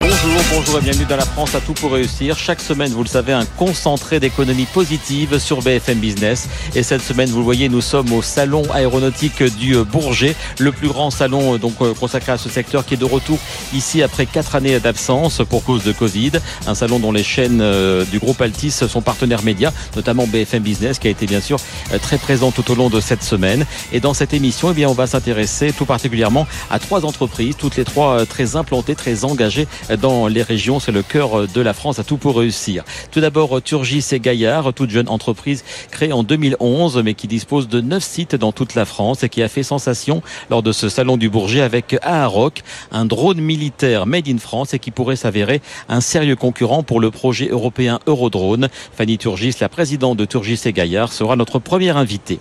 [0.00, 2.36] Bonjour, bonjour et bienvenue dans la France à tout pour réussir.
[2.36, 6.48] Chaque semaine, vous le savez, un concentré d'économie positive sur BFM Business.
[6.74, 10.88] Et cette semaine, vous le voyez, nous sommes au salon aéronautique du Bourget, le plus
[10.88, 13.38] grand salon euh, donc euh, consacré à ce secteur qui est de retour
[13.74, 16.32] ici après quatre années d'absence pour cause de Covid.
[16.66, 20.98] Un salon dont les chaînes euh, du groupe Altis sont partenaires médias, notamment BFM Business
[20.98, 21.58] qui a été bien sûr
[22.02, 23.64] très présent tout au long de cette semaine.
[23.92, 27.76] Et dans cette émission, eh bien, on va s'intéresser tout particulièrement à trois entreprises, toutes
[27.76, 29.68] les trois très implantées, très engagées
[30.00, 30.80] dans les régions.
[30.80, 32.84] C'est le cœur de la France à tout pour réussir.
[33.10, 37.80] Tout d'abord, Turgis et Gaillard, toute jeune entreprise créée en 2011, mais qui dispose de
[37.80, 41.16] neuf sites dans toute la France et qui a fait sensation lors de ce salon
[41.16, 42.62] du Bourget avec Aharoc,
[42.92, 47.10] un drone militaire made in France et qui pourrait s'avérer un sérieux concurrent pour le
[47.10, 48.68] projet européen Eurodrone.
[48.96, 52.40] Fanny Turgis, la présidente de Turgis et Gaillard, sera notre première invitée.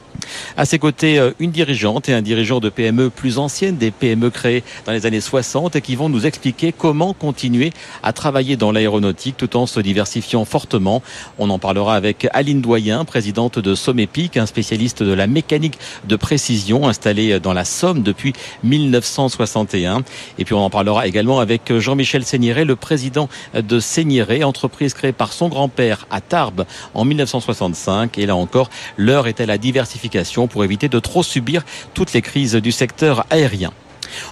[0.58, 4.30] À ses côtés, euh, une dirigeante et un dirigeant de PME plus anciennes, des PME
[4.30, 7.72] créées dans les années 60 et qui vont nous expliquer comment continuer
[8.04, 11.02] à travailler dans l'aéronautique tout en se diversifiant fortement.
[11.40, 16.16] On en parlera avec Aline Doyen, présidente de Sommepic, un spécialiste de la mécanique de
[16.16, 20.04] précision installé dans la Somme depuis 1961.
[20.40, 25.12] Et puis on en parlera également avec Jean-Michel Seignéré, le président de Seignéré, entreprise créée
[25.12, 28.18] par son grand-père à Tarbes en 1965.
[28.18, 30.05] Et là encore, l'heure est à la diversification
[30.50, 33.72] pour éviter de trop subir toutes les crises du secteur aérien.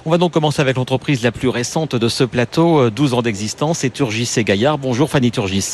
[0.06, 3.80] On va donc commencer avec l'entreprise la plus récente de ce plateau, 12 ans d'existence,
[3.80, 4.78] c'est Turgis et Gaillard.
[4.78, 5.74] Bonjour Fanny Turgis.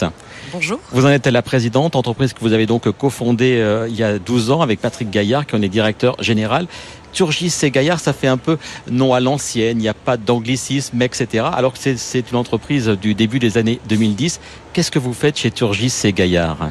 [0.51, 0.79] Bonjour.
[0.91, 4.17] Vous en êtes la présidente, entreprise que vous avez donc cofondée euh, il y a
[4.17, 6.67] 12 ans avec Patrick Gaillard qui en est directeur général.
[7.11, 8.57] Turgis et Gaillard, ça fait un peu
[8.89, 11.45] non à l'ancienne, il n'y a pas d'anglicisme, etc.
[11.53, 14.39] Alors que c'est une entreprise du début des années 2010.
[14.73, 16.69] Qu'est-ce que vous faites chez Turgis et Gaillard?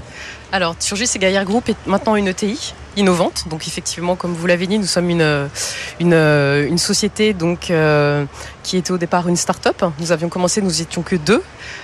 [0.50, 3.44] Alors, Turgis et Gaillard Group est maintenant une ETI innovante.
[3.48, 5.48] Donc effectivement, comme vous l'avez dit, nous sommes une,
[6.00, 8.24] une, une société donc, euh,
[8.62, 9.84] qui était au départ une start-up.
[9.98, 11.42] Nous avions commencé, nous étions que deux.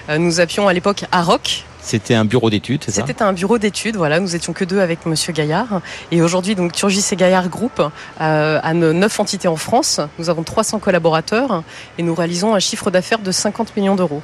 [0.08, 3.04] Euh, nous avions à l'époque Aroc, c'était un bureau d'études, c'est ça?
[3.06, 4.18] C'était un bureau d'études, voilà.
[4.18, 5.82] Nous étions que deux avec Monsieur Gaillard.
[6.10, 10.00] Et aujourd'hui, donc, Turgis et Gaillard Group euh, a neuf entités en France.
[10.18, 11.62] Nous avons 300 collaborateurs
[11.98, 14.22] et nous réalisons un chiffre d'affaires de 50 millions d'euros.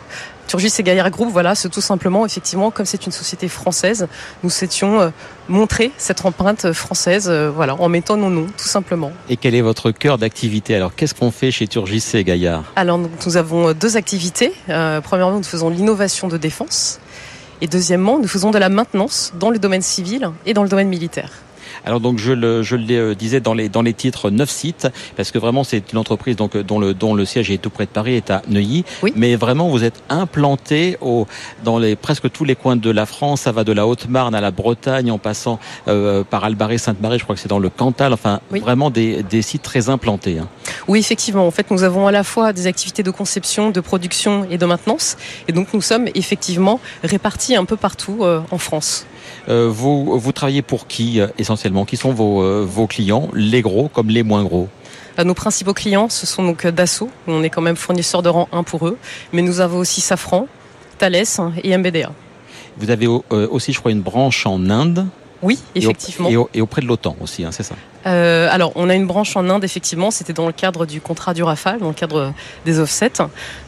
[0.49, 4.09] Turgis et Gaillard Group, voilà, c'est tout simplement, effectivement, comme c'est une société française,
[4.43, 5.11] nous souhaitions euh,
[5.49, 9.13] montrer cette empreinte française, euh, voilà, en mettant nos noms, tout simplement.
[9.29, 10.75] Et quel est votre cœur d'activité?
[10.75, 12.65] Alors, qu'est-ce qu'on fait chez Turgis et Gaillard?
[12.77, 14.53] Alors, nous avons deux activités.
[14.69, 17.01] Euh, premièrement, nous faisons l'innovation de défense.
[17.61, 20.89] Et deuxièmement, nous faisons de la maintenance dans le domaine civil et dans le domaine
[20.89, 21.31] militaire.
[21.87, 24.89] Alors donc je le, je le euh, disais dans les, dans les titres, neuf sites,
[25.17, 27.87] parce que vraiment c'est une entreprise donc, dont, le, dont le siège est tout près
[27.87, 28.85] de Paris, est à Neuilly.
[29.03, 29.13] Oui.
[29.17, 31.27] Mais vraiment vous êtes implanté au,
[31.65, 33.43] dans les, presque tous les coins de la France.
[33.43, 35.59] Ça va de la Haute-Marne à la Bretagne en passant
[35.89, 38.13] euh, par Albaré, Sainte-Marie, je crois que c'est dans le Cantal.
[38.13, 38.61] Enfin Oui.
[38.61, 40.39] vraiment des, des sites très implantés.
[40.39, 40.49] hein.
[40.89, 41.47] Oui, effectivement.
[41.47, 44.67] En fait, nous avons à la fois des activités de conception, de production et de
[44.67, 45.17] maintenance.
[45.49, 49.07] Et donc, nous sommes effectivement répartis un peu partout euh, en France.
[49.49, 51.85] Euh, vous, vous travaillez pour qui euh, essentiellement?
[51.85, 54.69] Qui sont vos, euh, vos clients, les gros comme les moins gros?
[55.19, 57.11] Euh, Nos principaux clients, ce sont donc Dassault.
[57.27, 58.97] On est quand même fournisseur de rang 1 pour eux.
[59.33, 60.47] Mais nous avons aussi Safran,
[60.99, 61.17] Thales
[61.63, 62.11] et MBDA.
[62.79, 65.07] Vous avez aussi, je crois, une branche en Inde.
[65.43, 66.29] Oui, effectivement.
[66.29, 67.75] Et, au- et auprès de l'OTAN aussi, hein, c'est ça?
[68.07, 70.11] Euh, alors, on a une branche en Inde, effectivement.
[70.11, 72.33] C'était dans le cadre du contrat du Rafale, dans le cadre
[72.67, 73.13] des offsets.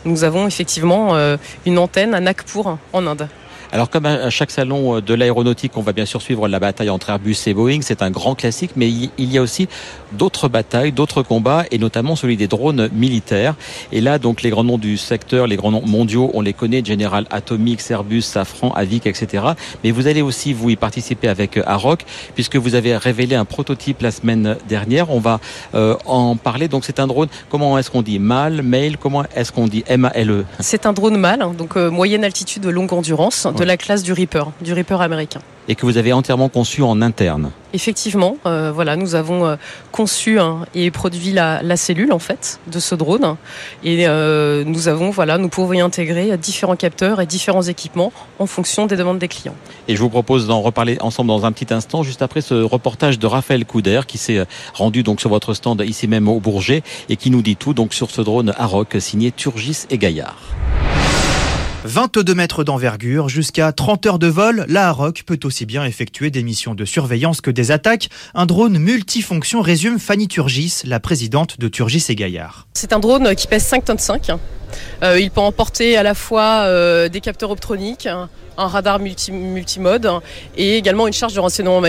[0.04, 1.14] Nous avons effectivement
[1.66, 3.26] une antenne à Nagpur, en Inde.
[3.74, 6.90] Alors comme à chaque salon euh, de l'aéronautique, on va bien sûr suivre la bataille
[6.90, 9.66] entre Airbus et Boeing, c'est un grand classique, mais il y a aussi
[10.12, 13.54] d'autres batailles, d'autres combats, et notamment celui des drones militaires.
[13.90, 16.84] Et là, donc les grands noms du secteur, les grands noms mondiaux, on les connaît,
[16.84, 19.44] General Atomics, Airbus, Safran, Avic, etc.
[19.84, 22.04] Mais vous allez aussi vous y participer avec euh, Aroc,
[22.34, 25.10] puisque vous avez révélé un prototype la semaine dernière.
[25.10, 25.40] On va
[25.74, 26.68] euh, en parler.
[26.68, 27.28] Donc c'est un drone.
[27.50, 28.18] Comment est-ce qu'on dit?
[28.18, 29.84] Mal, mail Comment est-ce qu'on dit?
[29.86, 33.68] M-A-L-E C'est un drone mâle, hein, donc euh, moyenne altitude, longue endurance, de Ouais.
[33.68, 35.40] la classe du Reaper, du Reaper américain.
[35.68, 37.52] et que vous avez entièrement conçu en interne.
[37.72, 39.56] Effectivement, euh, voilà, nous avons euh,
[39.92, 43.36] conçu hein, et produit la, la cellule en fait de ce drone,
[43.84, 48.46] et euh, nous avons, voilà, nous pouvons y intégrer différents capteurs et différents équipements en
[48.46, 49.54] fonction des demandes des clients.
[49.86, 53.18] Et je vous propose d'en reparler ensemble dans un petit instant, juste après ce reportage
[53.20, 54.44] de Raphaël Couder qui s'est
[54.74, 57.94] rendu donc sur votre stand ici même au Bourget et qui nous dit tout donc
[57.94, 60.36] sur ce drone Aroc signé Turgis et Gaillard.
[61.84, 66.44] 22 mètres d'envergure, jusqu'à 30 heures de vol, la Aroc peut aussi bien effectuer des
[66.44, 68.08] missions de surveillance que des attaques.
[68.34, 72.68] Un drone multifonction résume Fanny Turgis, la présidente de Turgis et Gaillard.
[72.72, 74.30] C'est un drone qui pèse 5 tonnes 5.
[75.02, 78.08] Euh, il peut emporter à la fois euh, des capteurs optroniques,
[78.58, 80.08] un radar multi, multimode
[80.56, 81.82] et également une charge de renseignement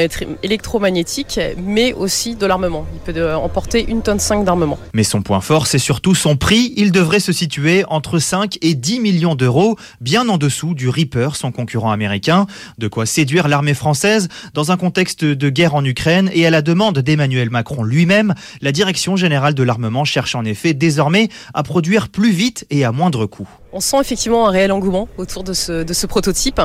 [0.43, 2.85] électromagnétique, mais aussi de l'armement.
[2.93, 4.77] Il peut emporter une tonne 5 d'armement.
[4.93, 6.73] Mais son point fort, c'est surtout son prix.
[6.77, 11.35] Il devrait se situer entre 5 et 10 millions d'euros, bien en dessous du Reaper,
[11.35, 12.47] son concurrent américain.
[12.77, 16.61] De quoi séduire l'armée française dans un contexte de guerre en Ukraine et à la
[16.61, 18.33] demande d'Emmanuel Macron lui-même.
[18.61, 22.91] La direction générale de l'armement cherche en effet désormais à produire plus vite et à
[22.91, 23.47] moindre coût.
[23.75, 26.61] On sent effectivement un réel engouement autour de ce, prototype.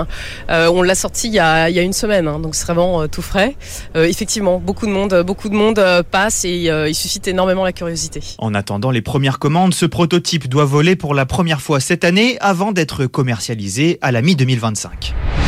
[0.51, 3.23] Euh, on l'a sorti il y, a, une semaine, hein, donc c'est vraiment euh, tout
[3.23, 3.57] frais.
[3.97, 8.21] Euh, effectivement, beaucoup de monde, beaucoup de monde passe et il suscite énormément la curiosité.
[8.39, 12.37] En attendant les premières commandes, ce prototype doit voler pour la première fois cette année
[12.41, 15.48] avant d'être commercialisé à la mi-2025.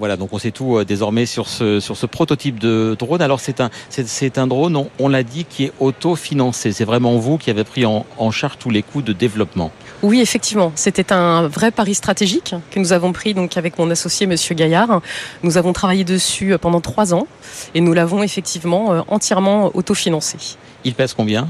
[0.00, 3.20] Voilà, donc on sait tout euh, désormais sur ce, sur ce prototype de drone.
[3.20, 6.72] Alors c'est un, c'est, un drone, on, l'a dit, qui est autofinancé.
[6.72, 9.70] C'est vraiment vous qui avez pris en, charge tous les coûts de développement.
[10.02, 10.72] Oui, effectivement.
[10.74, 15.02] C'était un vrai pari stratégique que nous avons pris donc avec mon associé Monsieur Gaillard.
[15.42, 17.26] Nous avons travaillé dessus euh, pendant trois ans
[17.74, 20.38] et nous l'avons effectivement euh, entièrement autofinancé.
[20.84, 21.46] Il pèse combien?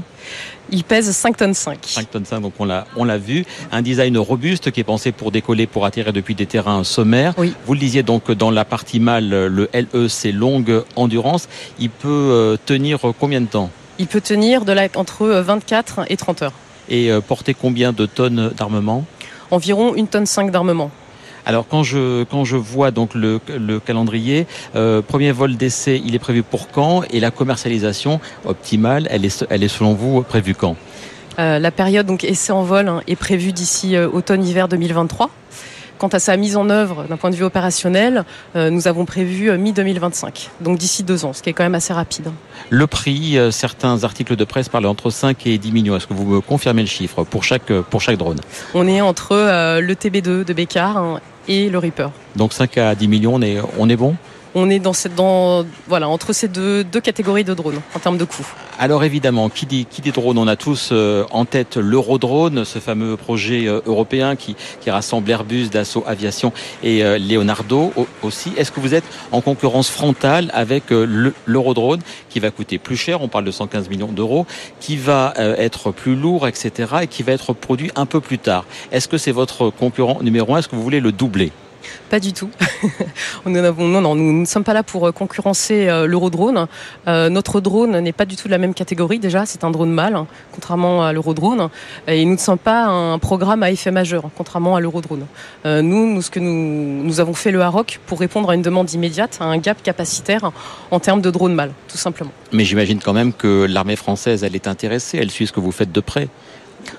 [0.71, 1.79] Il pèse 5 tonnes 5.
[1.81, 3.45] 5 tonnes 5, donc on l'a, on l'a vu.
[3.71, 7.33] Un design robuste qui est pensé pour décoller, pour atterrir depuis des terrains sommaires.
[7.65, 11.47] Vous le disiez donc dans la partie mâle, le LE c'est longue endurance.
[11.79, 13.69] Il peut euh, tenir combien de temps?
[13.99, 16.53] Il peut tenir de la, entre 24 et 30 heures.
[16.89, 19.05] Et euh, porter combien de tonnes d'armement?
[19.51, 20.91] Environ une tonne 5 d'armement.
[21.45, 23.39] Alors quand je quand je vois donc le,
[23.79, 29.25] calendrier, euh, premier vol d'essai, il est prévu pour quand et la commercialisation optimale, elle
[29.25, 30.75] est elle est selon vous prévue quand?
[31.39, 35.29] Euh, La période donc essai en vol hein, est prévue d'ici euh, automne-hiver 2023.
[36.01, 39.51] Quant à sa mise en œuvre d'un point de vue opérationnel, euh, nous avons prévu
[39.51, 42.31] euh, mi-2025, donc d'ici deux ans, ce qui est quand même assez rapide.
[42.71, 45.95] Le prix, euh, certains articles de presse parlent entre 5 et 10 millions.
[45.95, 48.39] Est-ce que vous me confirmez le chiffre pour chaque, pour chaque drone?
[48.73, 49.35] On est entre
[49.79, 52.09] le TB2 de Bécard hein, et le Reaper.
[52.35, 54.15] Donc 5 à 10 millions, on est, on est bon?
[54.55, 58.17] On est dans cette, dans, voilà, entre ces deux, deux catégories de drones en termes
[58.17, 58.45] de coût.
[58.79, 60.37] Alors évidemment, qui dit, qui drone?
[60.37, 65.29] On a tous euh, en tête l'Eurodrone, ce fameux projet euh, européen qui, qui rassemble
[65.29, 66.51] Airbus, Dassault Aviation
[66.81, 67.93] et euh, Leonardo
[68.23, 68.53] aussi.
[68.57, 73.27] Est-ce que vous êtes en concurrence frontale avec l'Eurodrone qui va coûter plus cher On
[73.27, 74.45] parle de 115 millions d'euros,
[74.79, 76.93] qui va être plus lourd, etc.
[77.03, 78.65] et qui va être produit un peu plus tard?
[78.91, 80.59] Est-ce que c'est votre concurrent numéro un?
[80.59, 81.51] Est-ce que vous voulez le doubler?
[82.11, 82.49] Pas du tout.
[83.45, 86.67] nous ne sommes pas là pour euh, concurrencer euh, l'Eurodrone.
[87.07, 89.91] Euh, notre drone n'est pas du tout de la même catégorie déjà, c'est un drone
[89.91, 91.69] mâle, contrairement à l'Eurodrone.
[92.09, 95.25] Et nous ne sommes pas un programme à effet majeur, contrairement à l'Eurodrone.
[95.63, 95.81] nous,
[96.13, 99.37] nous, ce que nous, nous avons fait le Haroc pour répondre à une demande immédiate,
[99.39, 100.51] à un gap capacitaire
[100.91, 102.31] en termes de drone mâle, tout simplement.
[102.51, 105.71] Mais j'imagine quand même que l'armée française, elle est intéressée, elle suit ce que vous
[105.71, 106.27] faites de près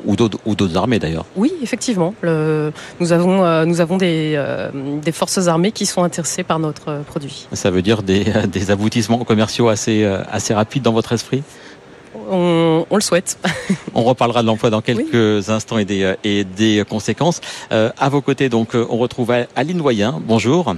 [0.04, 1.24] ou d'autres armées d'ailleurs.
[1.36, 2.14] Oui, effectivement.
[2.22, 4.70] nous avons, euh, nous avons des, euh,
[5.02, 7.46] des, forces armées qui sont intéressées par notre euh, produit.
[7.52, 11.42] Ça veut dire des, des aboutissements commerciaux assez, assez rapides dans votre esprit?
[12.30, 13.38] On, on, le souhaite.
[13.94, 17.40] on reparlera de l'emploi dans quelques instants et des, et des conséquences.
[17.70, 20.20] à vos côtés, donc, on retrouve Aline Noyen.
[20.26, 20.74] Bonjour.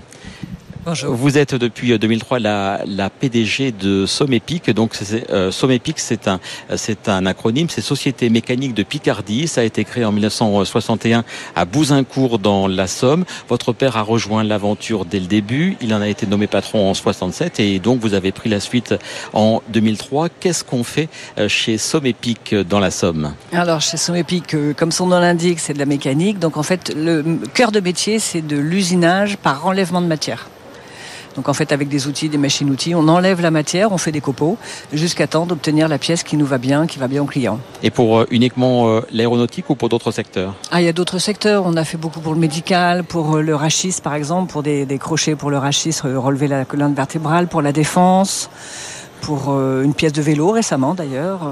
[0.87, 4.71] Vous êtes depuis 2003 la, la PDG de Sommepic.
[4.71, 4.93] Donc
[5.31, 6.41] euh, Sommepic, c'est un
[6.77, 9.49] c'est un acronyme, c'est Société mécanique de Picardie.
[9.49, 11.25] Ça a été créé en 1961
[11.57, 13.25] à Bouzincourt dans la Somme.
[13.49, 15.79] Votre père a rejoint l'aventure dès le début.
[15.81, 18.95] Il en a été nommé patron en 67 et donc vous avez pris la suite
[19.33, 20.29] en 2003.
[20.29, 21.09] Qu'est-ce qu'on fait
[21.39, 23.35] euh, chez Sommepic dans la Somme?
[23.53, 26.39] Alors chez Sommepic, euh, comme son nom l'indique, c'est de la mécanique.
[26.39, 30.51] Donc en fait, le cœur de métier, c'est de l'usinage par enlèvement de matière.
[31.35, 34.21] Donc en fait, avec des outils, des machines-outils, on enlève la matière, on fait des
[34.21, 34.57] copeaux,
[34.93, 37.59] jusqu'à temps d'obtenir la pièce qui nous va bien, qui va bien au client.
[37.83, 40.55] Et pour euh, uniquement euh, l'aéronautique ou pour d'autres secteurs?
[40.71, 41.65] Ah, il y a d'autres secteurs.
[41.67, 44.87] On a fait beaucoup pour le médical, pour euh, le rachis par exemple, pour des,
[44.99, 48.51] crochets pour le rachis, relever la colonne vertébrale, pour la défense
[49.21, 51.51] pour une pièce de vélo récemment d'ailleurs.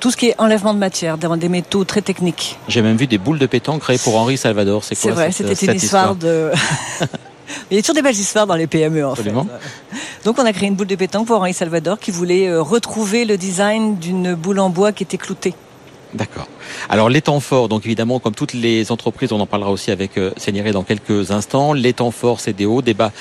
[0.00, 2.58] Tout ce qui est enlèvement de matière, des métaux très techniques.
[2.68, 4.84] J'ai même vu des boules de pétanque créées pour Henri Salvador.
[4.84, 6.14] C'est quoi C'est vrai, c'était une histoire?
[6.14, 6.50] de...
[7.70, 9.32] Il y a toujours des belles histoires dans les PME en fait.
[10.24, 13.24] Donc on a créé une boule de pétanque pour Henri Salvador qui voulait euh, retrouver
[13.24, 15.54] le design d'une boule en bois qui était cloutée.
[16.16, 16.48] D'accord.
[16.88, 20.16] Alors les temps forts, donc évidemment, comme toutes les entreprises, on en parlera aussi avec
[20.16, 20.32] euh,
[20.72, 21.74] dans quelques instants.
[21.74, 23.12] Les temps forts, c'est des hauts, des bas,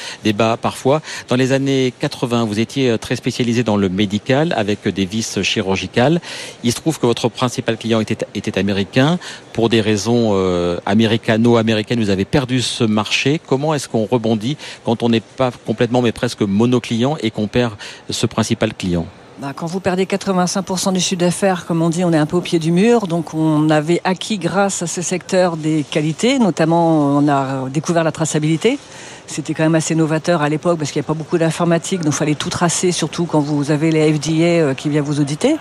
[0.58, 1.02] parfois.
[1.28, 5.42] Dans les années 80, vous étiez euh, très spécialisé dans le médical avec des vis
[5.42, 6.22] chirurgicales.
[6.64, 9.20] Il se trouve que votre principal client était, était américain.
[9.52, 13.42] Pour des raisons euh, américano-américaines, vous avez perdu ce marché.
[13.46, 17.74] Comment est-ce qu'on rebondit quand on n'est pas complètement mais presque monoclient et qu'on perd
[18.10, 19.06] ce principal client?
[19.40, 22.38] Bah, quand vous perdez 85% du chiffre d'affaires, comme on dit, on est un peu
[22.38, 23.06] au pied du mur.
[23.08, 28.14] Donc on avait acquis grâce à ce secteur des qualités, notamment on a découvert la
[28.14, 28.80] traçabilité.
[29.28, 32.14] C'était quand même assez novateur à l'époque parce qu'il n'y avait pas beaucoup d'informatique, donc
[32.14, 35.58] il fallait tout tracer, surtout quand vous avez les FDA euh, qui viennent vous auditer.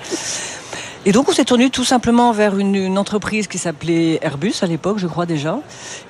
[1.06, 4.98] Et donc on s'est tourné tout simplement vers une, entreprise qui s'appelait Airbus à l'époque,
[4.98, 5.58] je crois déjà,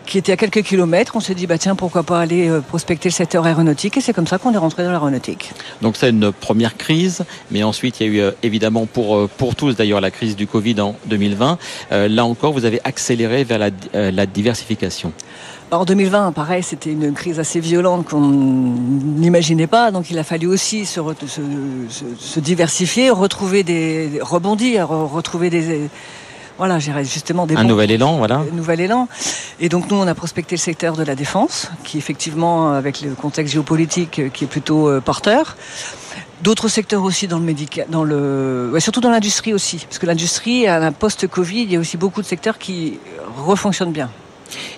[0.06, 1.16] qui était à quelques kilomètres.
[1.16, 4.12] On s'est dit bah tiens pourquoi pas aller euh, prospecter le secteur aéronautique et c'est
[4.12, 5.50] comme ça qu'on est rentré dans l'aéronautique.
[5.82, 9.28] Donc c'est une première crise, mais ensuite il y a eu euh, évidemment pour euh,
[9.36, 11.58] pour tous d'ailleurs la crise du Covid en 2020.
[11.90, 15.12] Euh, là encore vous avez accéléré vers la diversification.
[15.78, 19.90] En 2020, pareil, c'était une crise assez violente qu'on n'imaginait pas.
[19.90, 21.40] Donc, il a fallu aussi se, re- se,
[21.88, 25.90] se- se diversifier, retrouver des rebondir, re- retrouver des
[26.56, 28.36] voilà, justement des Un bons- nouvel élan, voilà.
[28.36, 29.08] un nouvel élan.
[29.58, 33.10] Et donc nous, on a prospecté le secteur de la défense, qui effectivement, avec le
[33.14, 35.56] contexte géopolitique, euh, qui est plutôt euh, porteur.
[36.42, 40.06] D'autres secteurs aussi dans le médical, dans le, ouais, surtout dans l'industrie aussi, parce que
[40.06, 43.00] l'industrie, à un post-Covid, il y a aussi beaucoup de secteurs qui
[43.36, 44.08] refonctionnent bien.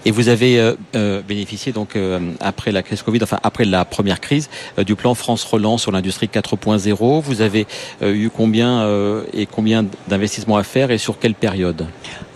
[0.04, 3.84] Et vous avez euh, euh, bénéficié donc euh, après la crise Covid, enfin après la
[3.84, 4.48] première crise,
[4.84, 7.22] du plan France Relance sur l'industrie 4.0.
[7.22, 7.66] Vous avez
[8.02, 8.86] eu combien
[9.32, 11.86] et combien d'investissements à faire et sur quelle période?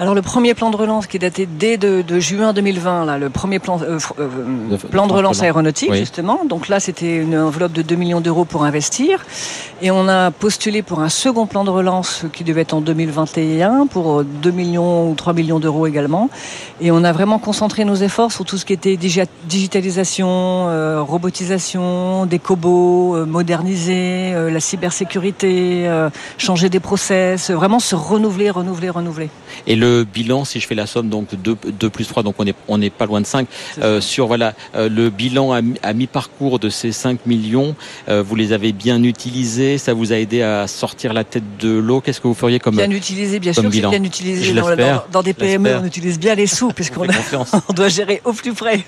[0.01, 3.19] Alors le premier plan de relance qui est daté dès de, de juin 2020, là,
[3.19, 5.99] le premier plan, euh, euh, plan de relance aéronautique oui.
[5.99, 6.47] justement.
[6.47, 9.27] Donc là c'était une enveloppe de 2 millions d'euros pour investir
[9.83, 13.89] et on a postulé pour un second plan de relance qui devait être en 2021
[13.89, 16.31] pour 2 millions ou 3 millions d'euros également.
[16.81, 20.29] Et on a vraiment concentré nos efforts sur tout ce qui était digi- digitalisation,
[20.69, 25.89] euh, robotisation, des cobots, euh, moderniser, euh, la cybersécurité,
[26.39, 29.29] changer des process, vraiment se renouveler, renouveler, renouveler.
[29.67, 32.47] Et le bilan, si je fais la somme, donc 2, 2 plus 3, donc on
[32.47, 33.47] est on n'est pas loin de 5.
[33.75, 37.75] C'est Euh, sur voilà le bilan à, mi- à mi-parcours de ces 5 millions,
[38.09, 42.01] vous les avez bien utilisés, ça vous a aidé à sortir la tête de l'eau.
[42.01, 43.91] Qu'est-ce que vous feriez comme Bien utilisé, bien comme sûr, bilan.
[43.91, 44.53] bien utilisé.
[44.53, 47.89] Dans, dans- dans des PME, on utilise bien les sous, puisqu'on a- confiance on doit
[47.89, 48.85] gérer au plus près.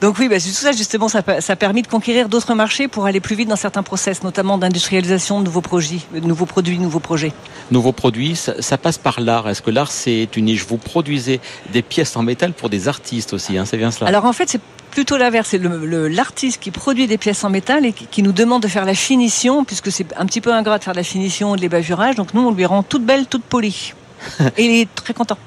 [0.00, 3.20] Donc oui, bah, tout ça justement, ça, a permis de conquérir d'autres marchés pour aller
[3.20, 7.32] plus vite dans certains process, notamment d'industrialisation de nouveaux projets, de nouveaux produits, nouveaux projets.
[7.70, 9.48] nouveaux produits, ça, ça passe par l'art.
[9.48, 10.66] Est-ce que l'art c'est une niche?
[10.66, 11.40] Vous produisez
[11.72, 14.08] des pièces en métal pour des artistes aussi, hein, c'est bien cela.
[14.08, 14.60] Alors en fait, c'est
[14.90, 15.48] plutôt l'inverse.
[15.50, 18.84] C'est l'artiste qui produit des pièces en métal et qui, qui nous demande de faire
[18.84, 21.62] la finition, puisque c'est un petit peu ingrat de faire de la finition et de
[21.62, 22.16] l'ébavurage.
[22.16, 23.94] Donc nous, on lui rend toute belle, toute polie.
[24.56, 25.38] et il est très content.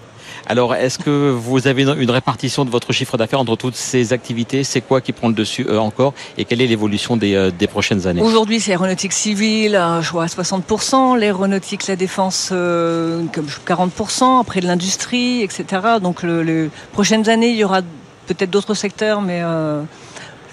[0.47, 4.63] Alors, est-ce que vous avez une, répartition de votre chiffre d'affaires entre toutes ces activités?
[4.63, 6.13] C'est quoi qui prend le dessus euh, encore?
[6.37, 8.21] Et quelle est l'évolution des, euh, des prochaines années?
[8.21, 14.39] Aujourd'hui, c'est aéronautique civile, euh, je vois à 60%, l'aéronautique, la défense, euh, comme 40%,
[14.41, 15.65] après de l'industrie, etc.
[16.01, 17.81] Donc, le, les prochaines années, il y aura
[18.27, 19.83] peut-être d'autres secteurs, mais euh,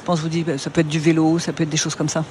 [0.09, 2.09] pense, vous dis, bah, ça peut être du vélo, ça peut être des choses comme
[2.09, 2.25] ça.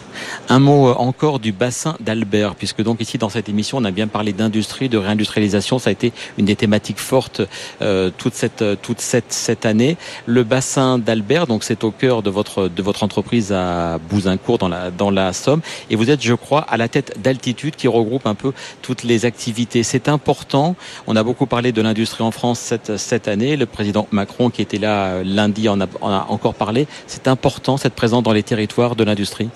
[0.49, 3.91] Un mot euh, encore du bassin d'Albert, puisque donc ici dans cette émission, on a
[3.91, 5.77] bien parlé d'industrie, de réindustrialisation.
[5.77, 7.43] Ça a été une des thématiques fortes
[7.83, 9.95] euh, toute cette euh, toute cette cette année.
[10.25, 14.69] Le bassin d'Albert, donc c'est au cœur de votre de votre entreprise à Bouzincourt dans
[14.69, 18.25] la dans la Somme, et vous êtes, je crois, à la tête d'Altitude qui regroupe
[18.25, 19.83] un peu toutes les activités.
[19.83, 20.75] C'est important.
[21.05, 23.55] On a beaucoup parlé de l'industrie en France cette cette année.
[23.55, 25.87] Le président Macron qui était là lundi en a
[26.27, 26.87] encore parlé.
[27.05, 29.49] C'est important cette présence dans les territoires de l'industrie.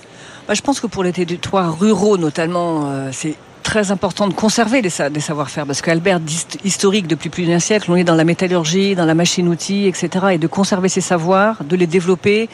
[0.47, 4.81] Bah, je pense que pour les territoires ruraux, notamment, euh, c'est très important de conserver
[4.81, 6.19] des, sa- des savoir-faire parce qu'Albert,
[6.65, 10.09] historique depuis plus d'un siècle, on est dans la métallurgie, dans la machine-outil, etc.
[10.33, 12.49] Et de conserver ses savoirs, de les développer,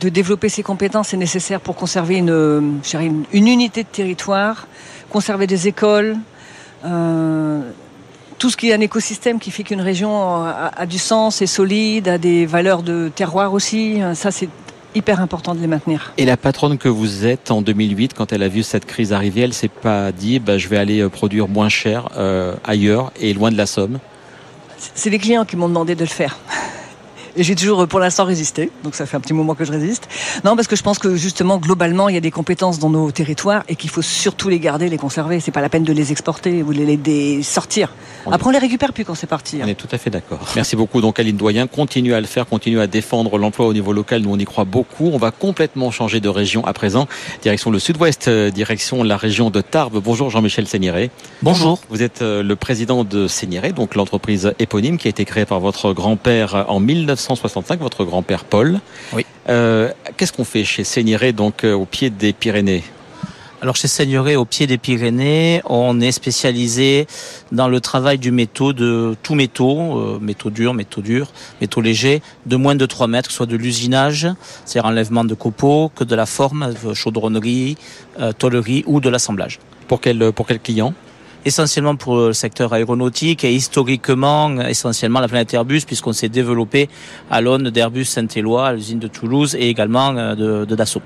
[0.00, 2.80] de développer ses compétences, c'est nécessaire pour conserver une,
[3.32, 4.68] une unité de territoire,
[5.10, 6.16] conserver des écoles.
[6.86, 7.60] euh,
[8.42, 11.46] tout ce qui est un écosystème qui fait qu'une région a, a du sens, est
[11.46, 14.48] solide, a des valeurs de terroir aussi, ça c'est
[14.96, 16.12] hyper important de les maintenir.
[16.18, 19.42] Et la patronne que vous êtes en 2008, quand elle a vu cette crise arriver,
[19.42, 23.32] elle s'est pas dit bah, je vais aller euh, produire moins cher euh, ailleurs et
[23.32, 24.00] loin de la Somme?
[24.76, 26.36] C'est les clients qui m'ont demandé de le faire.
[27.36, 28.70] Et j'ai toujours, pour l'instant, résisté.
[28.84, 30.08] Donc ça fait un petit moment que je résiste.
[30.44, 33.10] Non, parce que je pense que justement, globalement, il y a des compétences dans nos
[33.10, 35.40] territoires et qu'il faut surtout les garder, les conserver.
[35.40, 37.92] C'est pas la peine de les exporter ou de les, les sortir.
[38.26, 39.56] On Après, on les récupère plus quand c'est parti.
[39.56, 39.64] hein.
[39.64, 40.40] On est tout à fait d'accord.
[40.54, 41.00] Merci beaucoup.
[41.00, 44.22] Donc Aline Doyen, continue à le faire, continue à défendre l'emploi au niveau local.
[44.22, 45.10] Nous, on y croit beaucoup.
[45.12, 47.08] On va complètement changer de région à présent.
[47.42, 50.00] Direction le sud-ouest, euh, direction la région de Tarbes.
[50.04, 51.10] Bonjour Jean-Michel Séniré.
[51.42, 51.80] Bonjour.
[51.88, 55.60] Vous êtes euh, le président de Séniré, donc l'entreprise éponyme qui a été créée par
[55.60, 56.78] votre grand-père euh, en
[57.22, 58.80] 1965, votre grand-père Paul.
[59.12, 59.24] Oui.
[59.48, 62.84] Euh, Qu'est-ce qu'on fait chez Séniré, donc euh, au pied des Pyrénées?
[63.62, 67.06] Alors chez Seigneuret, au pied des Pyrénées, on est spécialisé
[67.52, 72.22] dans le travail du métaux, de tout métaux, euh, métaux durs, métaux durs, métaux légers,
[72.46, 74.26] de moins de 3 mètres, soit de l'usinage,
[74.64, 77.76] c'est-à-dire enlèvement de copeaux, que de la forme, chaudronnerie,
[78.18, 79.60] euh, tôlerie ou de l'assemblage.
[79.86, 80.92] Pour quel, pour quel client?
[81.44, 86.88] Essentiellement pour le secteur aéronautique et historiquement essentiellement la planète Airbus puisqu'on s'est développé
[87.30, 91.02] à l'aune d'Airbus Saint-Éloi, à l'usine de Toulouse et également euh, de, de Dassault.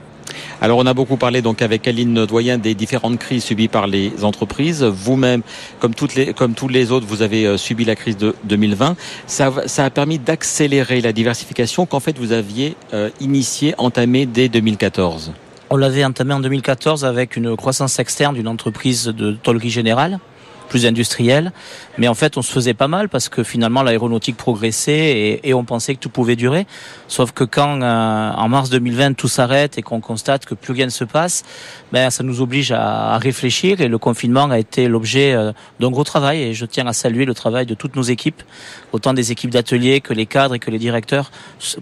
[0.60, 4.24] Alors on a beaucoup parlé donc avec Aline Doyen des différentes crises subies par les
[4.24, 4.82] entreprises.
[4.82, 5.42] Vous-même,
[5.80, 8.96] comme toutes les comme tous les autres, vous avez euh, subi la crise de 2020.
[9.26, 14.48] Ça, ça a permis d'accélérer la diversification qu'en fait vous aviez euh, initiée, entamée dès
[14.48, 15.32] 2014.
[15.68, 20.20] On l'avait entamé en 2014 avec une croissance externe d'une entreprise de tôlerie générale
[20.68, 21.52] plus industriel.
[21.98, 25.64] Mais en fait, on se faisait pas mal parce que finalement, l'aéronautique progressait et, on
[25.64, 26.66] pensait que tout pouvait durer.
[27.08, 30.84] Sauf que quand, euh, en mars 2020, tout s'arrête et qu'on constate que plus rien
[30.84, 31.44] ne se passe,
[31.92, 36.04] ben, ça nous oblige à, réfléchir et le confinement a été l'objet euh, d'un gros
[36.04, 38.42] travail et je tiens à saluer le travail de toutes nos équipes,
[38.92, 41.30] autant des équipes d'atelier que les cadres et que les directeurs,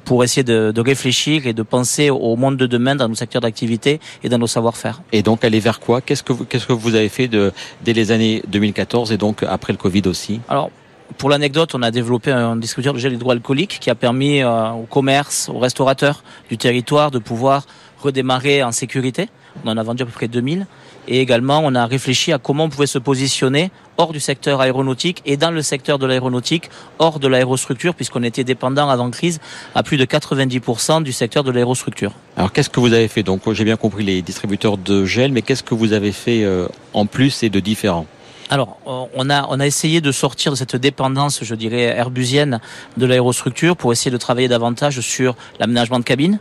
[0.05, 4.01] pour essayer de, réfléchir et de penser au monde de demain dans nos secteurs d'activité
[4.23, 5.01] et dans nos savoir-faire.
[5.13, 6.01] Et donc, aller vers quoi?
[6.03, 8.43] Qu'est-ce que vous, avez fait dès les années
[8.75, 10.71] 2000 et donc après le Covid aussi Alors,
[11.19, 14.85] pour l'anecdote, on a développé un distributeur de gel hydroalcoolique qui a permis euh, au
[14.85, 17.67] commerce, aux restaurateurs du territoire de pouvoir
[18.01, 19.29] redémarrer en sécurité.
[19.65, 20.67] On en a vendu à peu près 2000.
[21.07, 25.23] Et également, on a réfléchi à comment on pouvait se positionner hors du secteur aéronautique
[25.27, 29.39] et dans le secteur de l'aéronautique, hors de l'aérostructure, puisqu'on était dépendant avant crise
[29.75, 32.13] à plus de 90% du secteur de l'aérostructure.
[32.37, 33.23] Alors qu'est-ce que vous avez fait?
[33.23, 36.67] Donc j'ai bien compris les distributeurs de gel, mais qu'est-ce que vous avez fait euh,
[36.95, 38.07] en plus et de différent?
[38.51, 42.61] Alors, on a, on a essayé de sortir de cette dépendance, je dirais, herbusienne
[42.97, 46.39] de l'aérostructure pour essayer de travailler davantage sur l'aménagement de cabine,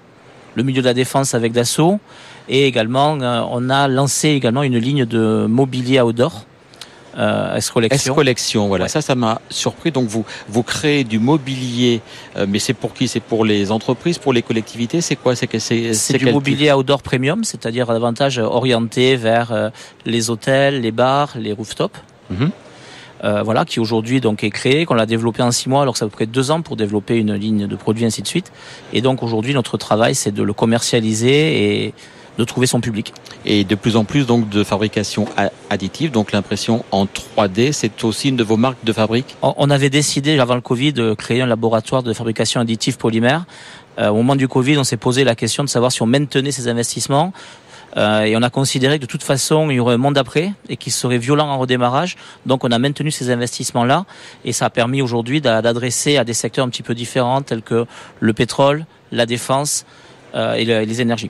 [0.56, 2.00] le milieu de la défense avec Dassault,
[2.50, 6.46] et également, euh, on a lancé également une ligne de mobilier outdoor
[7.18, 8.14] euh, S-Collection.
[8.14, 8.88] S-Collection, voilà.
[8.88, 9.92] Ça, ça m'a surpris.
[9.92, 12.02] Donc, vous, vous créez du mobilier,
[12.38, 13.08] euh, mais c'est pour qui?
[13.08, 15.02] C'est pour les entreprises, pour les collectivités?
[15.02, 15.36] C'est quoi?
[15.36, 19.70] C'est c'est du mobilier outdoor premium, c'est-à-dire davantage orienté vers euh,
[20.06, 22.00] les hôtels, les bars, les rooftops.
[22.30, 22.52] Mhm.
[23.24, 26.00] Euh, voilà, qui aujourd'hui donc est créé, qu'on l'a développé en six mois, alors que
[26.00, 28.28] ça a à peu près deux ans pour développer une ligne de produits ainsi de
[28.28, 28.52] suite.
[28.92, 31.94] Et donc aujourd'hui, notre travail, c'est de le commercialiser et
[32.38, 33.14] de trouver son public.
[33.46, 35.26] Et de plus en plus donc de fabrication
[35.70, 39.36] additive, donc l'impression en 3D, c'est aussi une de vos marques de fabrique?
[39.42, 43.46] On avait décidé avant le Covid de créer un laboratoire de fabrication additive polymère.
[44.00, 46.52] Euh, au moment du Covid, on s'est posé la question de savoir si on maintenait
[46.52, 47.34] ces investissements.
[47.96, 50.52] Euh, et on a considéré que de toute façon, il y aurait un monde après
[50.68, 52.16] et qu'il serait violent en redémarrage.
[52.46, 54.06] Donc on a maintenu ces investissements-là
[54.46, 57.86] et ça a permis aujourd'hui d'adresser à des secteurs un petit peu différents tels que
[58.20, 59.86] le pétrole, la défense
[60.34, 61.30] euh, et les énergies.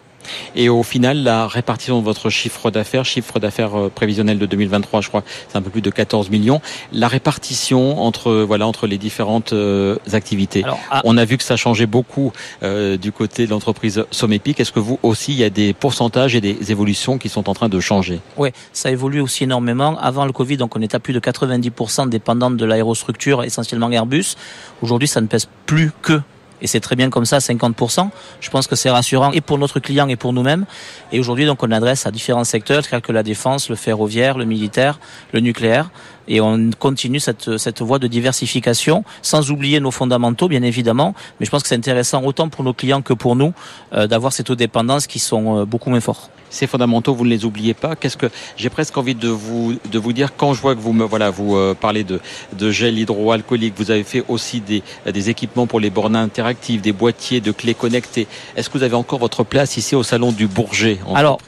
[0.55, 5.01] Et au final, la répartition de votre chiffre d'affaires, chiffre d'affaires euh, prévisionnel de 2023,
[5.01, 6.61] je crois, c'est un peu plus de 14 millions.
[6.91, 10.63] La répartition entre voilà entre les différentes euh, activités.
[10.91, 11.01] Ah.
[11.03, 12.31] On a vu que ça changeait beaucoup
[12.63, 14.59] euh, du côté de l'entreprise Sommepic.
[14.59, 17.53] Est-ce que vous aussi, il y a des pourcentages et des évolutions qui sont en
[17.53, 18.19] train de changer?
[18.37, 19.97] Oui, ça évolue aussi énormément.
[19.99, 24.35] Avant le Covid, donc on est à plus de 90% dépendante de l'aérostructure, essentiellement Airbus.
[24.81, 26.21] Aujourd'hui, ça ne pèse plus que
[26.63, 28.09] et c'est très bien comme ça, 50%.
[28.39, 30.65] Je pense que c'est rassurant et pour notre client et pour nous-mêmes.
[31.11, 34.45] Et aujourd'hui, donc, on adresse à différents secteurs, tels que la défense, le ferroviaire, le
[34.45, 34.99] militaire,
[35.33, 35.91] le nucléaire.
[36.29, 41.13] Et on continue cette, cette voie de diversification, sans oublier nos fondamentaux, bien évidemment.
[41.39, 43.53] Mais je pense que c'est intéressant autant pour nos clients que pour nous
[43.91, 47.45] euh, d'avoir cette dépendance qui sont euh, beaucoup moins forts ces fondamentaux, vous ne les
[47.45, 47.95] oubliez pas.
[47.95, 50.93] Qu'est-ce que j'ai presque envie de vous de vous dire quand je vois que vous
[50.93, 52.19] me voilà vous euh, parlez de
[52.53, 56.93] de gel hydroalcoolique, vous avez fait aussi des des équipements pour les bornes interactives, des
[56.93, 58.27] boîtiers de clés connectées.
[58.55, 61.39] Est-ce que vous avez encore votre place ici au salon du Bourget, entreprise Alors,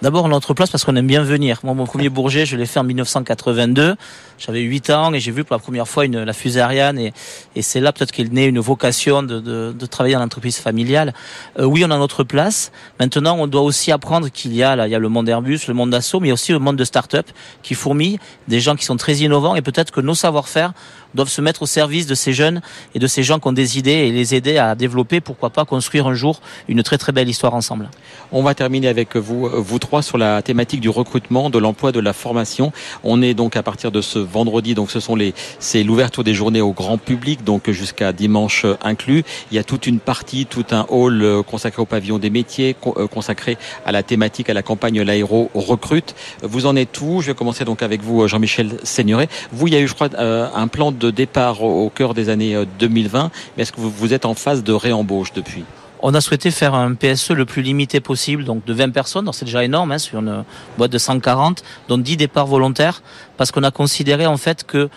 [0.00, 1.58] D'abord notre place parce qu'on aime bien venir.
[1.64, 3.96] Moi, mon premier Bourget, je l'ai fait en 1982.
[4.38, 7.12] J'avais 8 ans et j'ai vu pour la première fois une, la fusée Ariane et,
[7.56, 11.12] et c'est là peut-être qu'il naît une vocation de, de, de travailler dans l'entreprise familiale.
[11.58, 12.70] Euh, oui, on a notre place.
[13.00, 15.60] Maintenant, on doit aussi apprendre qu'il y a là, il y a le monde Airbus,
[15.66, 17.26] le monde Dassault, mais aussi le monde de start-up
[17.62, 20.72] qui fourmille, des gens qui sont très innovants et peut-être que nos savoir-faire
[21.14, 22.60] doivent se mettre au service de ces jeunes
[22.94, 25.64] et de ces gens qui ont des idées et les aider à développer, pourquoi pas
[25.64, 27.90] construire un jour une très très belle histoire ensemble.
[28.30, 32.00] On va terminer avec vous, vous trois, sur la thématique du recrutement, de l'emploi, de
[32.00, 32.72] la formation.
[33.02, 34.74] On est donc à partir de ce vendredi.
[34.74, 39.24] Donc ce sont les, c'est l'ouverture des journées au grand public, donc jusqu'à dimanche inclus.
[39.50, 42.76] Il y a toute une partie, tout un hall euh, consacré au pavillon des métiers,
[42.96, 46.14] euh, consacré à la thématique, à la campagne l'aéro recrute.
[46.42, 47.20] Vous en êtes où?
[47.20, 49.28] Je vais commencer donc avec vous, Jean-Michel Seigneuret.
[49.52, 52.28] Vous, il y a eu, je crois, euh, un plan de départ au cœur des
[52.28, 53.30] années 2020.
[53.56, 55.64] Mais est-ce que vous êtes en phase de réembauche depuis?
[56.00, 59.28] On a souhaité faire un PSE le plus limité possible, donc de 20 personnes.
[59.32, 60.44] C'est déjà énorme hein, sur une
[60.76, 63.02] boîte de 140, dont 10 départs volontaires,
[63.36, 64.88] parce qu'on a considéré en fait que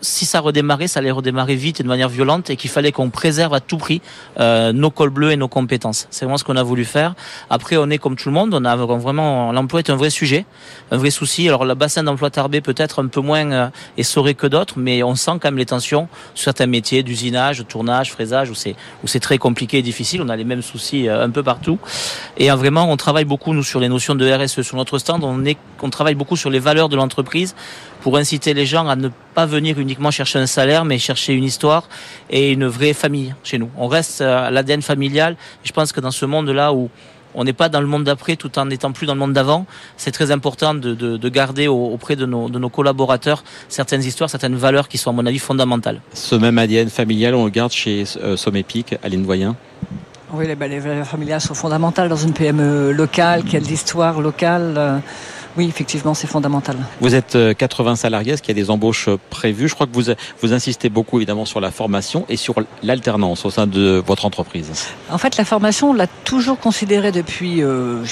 [0.00, 3.10] si ça redémarrait, ça allait redémarrer vite et de manière violente, et qu'il fallait qu'on
[3.10, 4.02] préserve à tout prix
[4.40, 6.08] euh, nos cols bleus et nos compétences.
[6.10, 7.14] C'est vraiment ce qu'on a voulu faire.
[7.48, 10.46] Après, on est comme tout le monde, on a vraiment l'emploi est un vrai sujet,
[10.90, 11.48] un vrai souci.
[11.48, 15.02] Alors le bassin d'emploi Tarbé peut être un peu moins euh, essoré que d'autres, mais
[15.02, 19.06] on sent quand même les tensions sur certains métiers d'usinage, tournage, fraisage, où c'est où
[19.06, 20.22] c'est très compliqué et difficile.
[20.40, 21.78] Les mêmes soucis euh, un peu partout.
[22.36, 24.62] Et euh, vraiment, on travaille beaucoup nous sur les notions de RSE.
[24.62, 27.54] Sur notre stand, on est on travaille beaucoup sur les valeurs de l'entreprise
[28.00, 31.44] pour inciter les gens à ne pas venir uniquement chercher un salaire, mais chercher une
[31.44, 31.84] histoire
[32.30, 33.70] et une vraie famille chez nous.
[33.76, 35.36] On reste à l'ADN familial.
[35.64, 36.90] Je pense que dans ce monde-là où
[37.34, 39.66] on n'est pas dans le monde d'après tout en n'étant plus dans le monde d'avant.
[39.96, 44.88] C'est très important de, de, de, garder auprès de nos, collaborateurs certaines histoires, certaines valeurs
[44.88, 46.00] qui sont à mon avis fondamentales.
[46.12, 49.56] Ce même ADN familial, on le garde chez euh, Sommepic, Aline Voyen
[50.32, 55.02] Oui, les, valeurs familiales sont fondamentales dans une PME locale qui a de l'histoire locale.
[55.56, 56.76] Euh oui, effectivement, c'est fondamental.
[57.00, 59.68] Vous êtes 80 euh, salariés, est-ce qu'il y a des embauches euh, prévues?
[59.68, 63.50] Je crois que vous, vous insistez beaucoup évidemment sur la formation et sur l'alternance au
[63.50, 64.70] sein de votre entreprise.
[65.10, 68.02] En fait, la formation, on l'a toujours considérée depuis euh,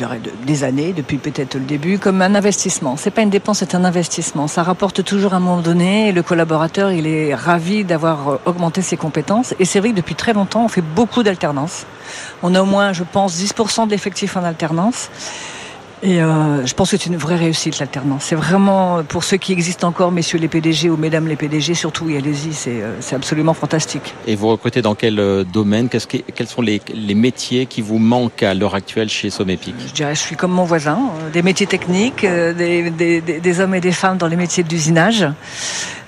[0.47, 2.97] des années, depuis peut-être le début, comme un investissement.
[2.97, 4.49] C'est pas une dépense, c'est un investissement.
[4.49, 8.41] Ça rapporte toujours à un moment donné et le collaborateur, il est ravi d'avoir euh,
[8.47, 9.55] augmenté ses compétences.
[9.59, 11.87] Et c'est vrai que depuis très longtemps, on fait beaucoup d'alternance.
[12.43, 15.11] On a au moins, je pense, 10% de l'effectif en alternance.
[16.03, 18.25] Et euh, je pense que c'est une vraie réussite l'alternance.
[18.25, 22.07] C'est vraiment pour ceux qui existent encore, messieurs les PDG ou mesdames les PDG, surtout,
[22.07, 24.15] allez-y, c'est, euh, c'est absolument fantastique.
[24.27, 25.89] Et vous recrutez dans quel euh, domaine?
[25.89, 29.75] Qu'est-ce que, Quels sont les, les, métiers qui vous manquent à l'heure actuelle chez Somepic
[29.89, 33.75] Je dirais, je suis comme mon voisin, euh, des métiers techniques, des, des, des hommes
[33.75, 35.27] et des femmes dans les métiers d'usinage.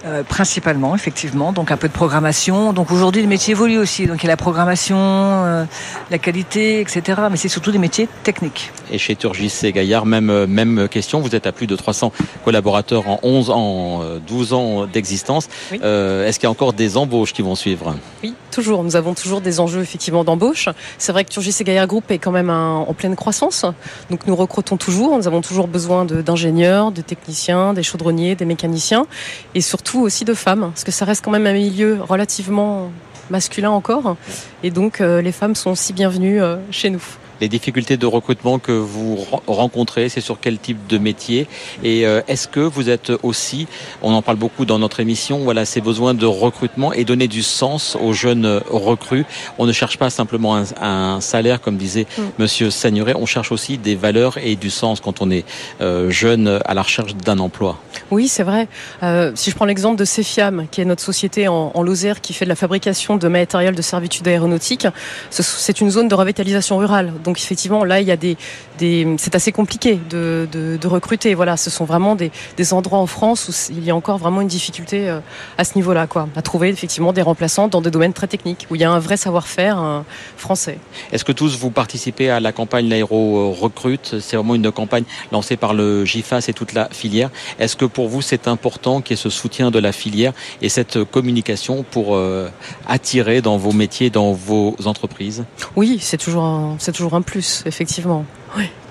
[0.07, 1.53] Euh, principalement, effectivement.
[1.53, 2.73] Donc un peu de programmation.
[2.73, 4.07] Donc aujourd'hui, les métiers évoluent aussi.
[4.07, 5.65] Donc il y a la programmation, euh,
[6.11, 7.21] la qualité, etc.
[7.31, 8.73] Mais c'est surtout des métiers techniques.
[8.91, 11.21] Et chez Turgis et Gaillard, même, euh, même question.
[11.21, 12.13] Vous êtes à plus de 300
[12.45, 15.49] collaborateurs en 11 ans, 12 ans d'existence.
[15.73, 15.79] Oui.
[15.79, 17.95] Est-ce qu'il y a encore des embauches qui vont suivre?
[18.23, 18.85] Oui, toujours.
[18.85, 20.69] Nous avons toujours des enjeux effectivement d'embauche.
[20.99, 23.65] C'est vrai que Turgis et Gaillard Group est quand même un, en pleine croissance.
[24.11, 25.17] Donc nous recrutons toujours.
[25.17, 29.07] Nous avons toujours besoin d'ingénieurs, de, de techniciens, des chaudronniers, des mécaniciens.
[29.55, 32.91] Et surtout aussi de femmes, parce que ça reste quand même un milieu relativement
[33.31, 34.17] masculin encore.
[34.63, 37.03] Et donc euh, les femmes sont aussi bienvenues euh, chez nous
[37.41, 41.47] les difficultés de recrutement que vous rencontrez, c'est sur quel type de métier
[41.83, 43.67] Et euh, est-ce que vous êtes aussi,
[44.03, 47.43] on en parle beaucoup dans notre émission, voilà, ces besoins de recrutement et donner du
[47.43, 49.25] sens aux jeunes recrues.
[49.59, 52.23] On ne cherche pas simplement un, un salaire, comme disait mm.
[52.39, 52.71] Monsieur
[53.17, 55.45] on cherche aussi des valeurs et du sens quand on est
[55.81, 57.79] euh, jeune à la recherche d'un emploi.
[58.11, 58.69] Oui, c'est vrai.
[59.03, 62.33] Euh, si je prends l'exemple de Cefiam, qui est notre société en, en Lozère qui
[62.33, 64.87] fait de la fabrication de matériel de servitude aéronautique,
[65.31, 67.13] c'est une zone de revitalisation rurale.
[67.25, 68.37] Donc effectivement, là, il y a des,
[68.79, 71.35] des c'est assez compliqué de, de, de, recruter.
[71.35, 74.41] Voilà, ce sont vraiment des, des, endroits en France où il y a encore vraiment
[74.41, 75.21] une difficulté euh,
[75.59, 78.75] à ce niveau-là, quoi, à trouver effectivement des remplaçants dans des domaines très techniques où
[78.75, 80.05] il y a un vrai savoir-faire
[80.37, 80.79] français.
[81.13, 85.57] Est-ce que tous vous participez à la campagne l'aéro recrute C'est vraiment une campagne lancée
[85.57, 87.31] par le GIFAS et toute la filière.
[87.59, 90.69] Est-ce que pour vous c'est important qu'il y ait ce soutien de la filière et
[90.69, 92.49] cette communication pour euh,
[92.89, 95.45] attirer dans vos métiers, dans vos entreprises?
[95.77, 98.25] Oui, c'est toujours c'est toujours un plus, effectivement.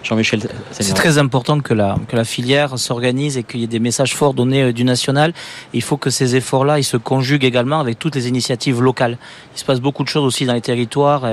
[0.03, 3.79] Jean-Michel C'est très important que la, que la filière s'organise et qu'il y ait des
[3.79, 5.33] messages forts donnés euh, du national.
[5.73, 9.17] Il faut que ces efforts-là, ils se conjuguent également avec toutes les initiatives locales.
[9.55, 11.27] Il se passe beaucoup de choses aussi dans les territoires.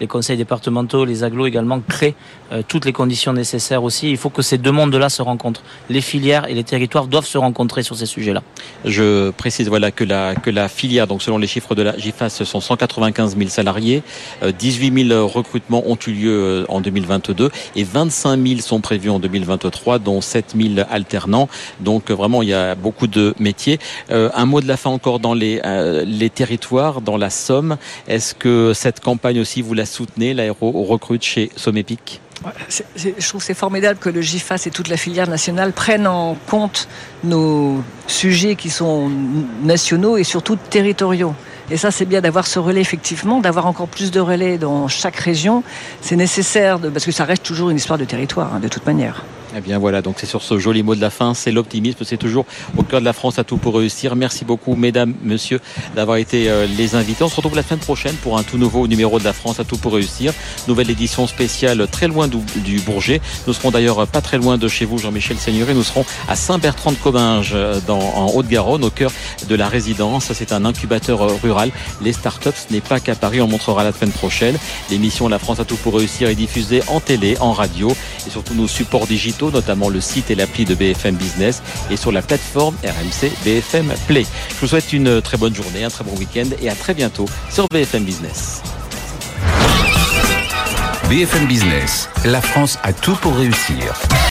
[0.00, 2.14] Les conseils départementaux, les agglos également créent
[2.52, 4.10] euh, toutes les conditions nécessaires aussi.
[4.10, 5.62] Il faut que ces deux mondes-là se rencontrent.
[5.90, 8.42] Les filières et les territoires doivent se rencontrer sur ces sujets-là.
[8.84, 12.30] Je précise voilà que la, que la filière, donc selon les chiffres de la GIFAS,
[12.30, 14.02] ce sont 195 000 salariés,
[14.42, 19.98] 18 000 recrutements ont eu lieu en 2022 et 25 000 sont prévus en 2023,
[19.98, 21.48] dont 7 000 alternants.
[21.80, 23.78] Donc vraiment, il y a beaucoup de métiers.
[24.10, 27.76] Euh, un mot de la fin encore dans les, euh, les territoires, dans la Somme.
[28.08, 32.20] Est-ce que cette campagne aussi, vous la soutenez, l'aéro recrute chez Sommepic
[32.96, 36.88] je trouve c'est formidable que le GIFAS et toute la filière nationale prennent en compte
[37.24, 39.10] nos sujets qui sont
[39.62, 41.34] nationaux et surtout territoriaux.
[41.70, 45.16] Et ça, c'est bien d'avoir ce relais, effectivement, d'avoir encore plus de relais dans chaque
[45.16, 45.62] région.
[46.00, 49.24] C'est nécessaire, parce que ça reste toujours une histoire de territoire, hein, de toute manière.
[49.54, 52.16] Eh bien voilà, donc c'est sur ce joli mot de la fin, c'est l'optimisme, c'est
[52.16, 52.46] toujours
[52.78, 54.16] au cœur de la France à tout pour réussir.
[54.16, 55.60] Merci beaucoup mesdames, messieurs
[55.94, 57.22] d'avoir été euh, les invités.
[57.22, 59.64] On se retrouve la semaine prochaine pour un tout nouveau numéro de la France à
[59.64, 60.32] tout pour réussir.
[60.68, 63.20] Nouvelle édition spéciale très loin du, Bourget.
[63.46, 65.74] Nous serons d'ailleurs pas très loin de chez vous Jean-Michel Seigneurie.
[65.74, 69.12] Nous serons à Saint-Bertrand de Comminges euh, en Haute-Garonne au cœur
[69.48, 70.32] de la résidence.
[70.32, 71.70] C'est un incubateur euh, rural.
[72.00, 74.56] Les startups, ce n'est pas qu'à Paris, on montrera la semaine prochaine.
[74.90, 77.94] L'émission La France à tout pour réussir est diffusée en télé, en radio
[78.26, 82.12] et surtout nos supports digitaux notamment le site et l'appli de BFM Business et sur
[82.12, 84.26] la plateforme RMC BFM Play.
[84.50, 87.26] Je vous souhaite une très bonne journée, un très bon week-end et à très bientôt
[87.50, 88.62] sur BFM Business.
[91.08, 94.12] BFM Business, la France a tout pour réussir.